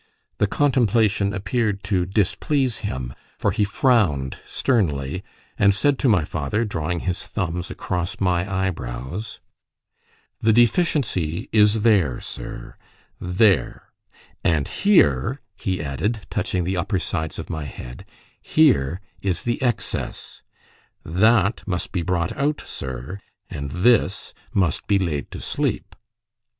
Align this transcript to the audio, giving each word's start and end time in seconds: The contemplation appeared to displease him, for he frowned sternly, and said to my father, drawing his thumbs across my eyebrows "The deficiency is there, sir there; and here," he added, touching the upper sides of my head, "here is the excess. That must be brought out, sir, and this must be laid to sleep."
The 0.39 0.47
contemplation 0.47 1.31
appeared 1.31 1.83
to 1.83 2.07
displease 2.07 2.77
him, 2.77 3.13
for 3.37 3.51
he 3.51 3.63
frowned 3.63 4.39
sternly, 4.47 5.23
and 5.59 5.75
said 5.75 5.99
to 5.99 6.09
my 6.09 6.25
father, 6.25 6.65
drawing 6.65 7.01
his 7.01 7.23
thumbs 7.23 7.69
across 7.69 8.19
my 8.19 8.51
eyebrows 8.51 9.39
"The 10.39 10.53
deficiency 10.53 11.49
is 11.51 11.83
there, 11.83 12.19
sir 12.19 12.77
there; 13.19 13.91
and 14.43 14.67
here," 14.67 15.39
he 15.55 15.79
added, 15.83 16.21
touching 16.31 16.63
the 16.63 16.77
upper 16.77 16.97
sides 16.97 17.37
of 17.37 17.51
my 17.51 17.65
head, 17.65 18.03
"here 18.41 19.01
is 19.21 19.43
the 19.43 19.61
excess. 19.61 20.41
That 21.05 21.61
must 21.67 21.91
be 21.91 22.01
brought 22.01 22.35
out, 22.35 22.59
sir, 22.65 23.19
and 23.51 23.69
this 23.69 24.33
must 24.51 24.87
be 24.87 24.97
laid 24.97 25.29
to 25.29 25.41
sleep." 25.41 25.95